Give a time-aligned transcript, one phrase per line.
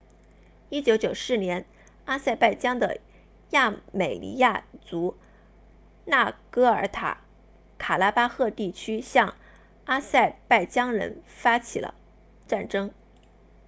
[0.71, 1.65] 1994年
[2.05, 3.01] 阿塞拜疆的
[3.51, 5.15] 亚美尼亚族
[6.05, 7.17] 纳戈尔诺
[7.77, 9.35] 卡拉巴赫地区向
[9.85, 11.93] 阿塞拜疆人发动了
[12.47, 12.91] 战争